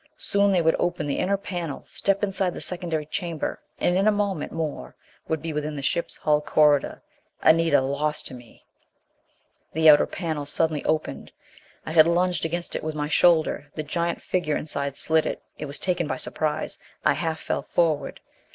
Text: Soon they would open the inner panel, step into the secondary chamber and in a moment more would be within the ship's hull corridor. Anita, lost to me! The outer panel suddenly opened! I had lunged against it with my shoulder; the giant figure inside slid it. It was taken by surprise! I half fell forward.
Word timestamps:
Soon 0.17 0.51
they 0.51 0.63
would 0.63 0.75
open 0.79 1.05
the 1.05 1.19
inner 1.19 1.37
panel, 1.37 1.83
step 1.85 2.23
into 2.23 2.49
the 2.49 2.59
secondary 2.59 3.05
chamber 3.05 3.59
and 3.77 3.95
in 3.95 4.07
a 4.07 4.11
moment 4.11 4.51
more 4.51 4.95
would 5.27 5.43
be 5.43 5.53
within 5.53 5.75
the 5.75 5.83
ship's 5.83 6.15
hull 6.15 6.41
corridor. 6.41 7.03
Anita, 7.43 7.81
lost 7.81 8.25
to 8.25 8.33
me! 8.33 8.65
The 9.73 9.89
outer 9.91 10.07
panel 10.07 10.47
suddenly 10.47 10.83
opened! 10.85 11.31
I 11.85 11.91
had 11.91 12.07
lunged 12.07 12.45
against 12.45 12.75
it 12.75 12.83
with 12.83 12.95
my 12.95 13.09
shoulder; 13.09 13.67
the 13.75 13.83
giant 13.83 14.23
figure 14.23 14.57
inside 14.57 14.95
slid 14.95 15.27
it. 15.27 15.43
It 15.59 15.65
was 15.67 15.77
taken 15.77 16.07
by 16.07 16.17
surprise! 16.17 16.79
I 17.05 17.13
half 17.13 17.39
fell 17.39 17.61
forward. 17.61 18.21